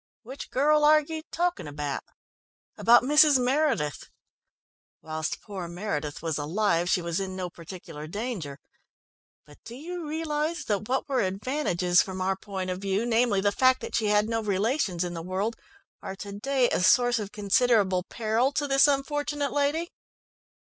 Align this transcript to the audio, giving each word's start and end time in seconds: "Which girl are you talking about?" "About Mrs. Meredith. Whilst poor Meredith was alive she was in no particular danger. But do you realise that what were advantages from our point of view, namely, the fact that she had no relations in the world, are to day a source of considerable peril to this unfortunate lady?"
"Which 0.23 0.49
girl 0.49 0.83
are 0.83 1.01
you 1.01 1.21
talking 1.31 1.67
about?" 1.67 2.03
"About 2.75 3.03
Mrs. 3.03 3.37
Meredith. 3.37 4.09
Whilst 5.03 5.39
poor 5.43 5.67
Meredith 5.67 6.23
was 6.23 6.39
alive 6.39 6.89
she 6.89 7.03
was 7.03 7.19
in 7.19 7.35
no 7.35 7.51
particular 7.51 8.07
danger. 8.07 8.57
But 9.45 9.59
do 9.63 9.75
you 9.75 10.09
realise 10.09 10.65
that 10.65 10.89
what 10.89 11.07
were 11.07 11.21
advantages 11.21 12.01
from 12.01 12.19
our 12.19 12.35
point 12.35 12.71
of 12.71 12.79
view, 12.81 13.05
namely, 13.05 13.41
the 13.41 13.51
fact 13.51 13.81
that 13.81 13.93
she 13.93 14.07
had 14.07 14.27
no 14.27 14.41
relations 14.41 15.03
in 15.03 15.13
the 15.13 15.21
world, 15.21 15.55
are 16.01 16.15
to 16.15 16.31
day 16.31 16.67
a 16.71 16.81
source 16.81 17.19
of 17.19 17.31
considerable 17.31 18.01
peril 18.01 18.51
to 18.53 18.67
this 18.67 18.87
unfortunate 18.87 19.51
lady?" 19.53 19.91